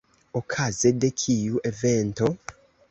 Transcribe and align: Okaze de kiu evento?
Okaze 0.39 0.89
de 1.03 1.11
kiu 1.21 1.63
evento? 1.73 2.35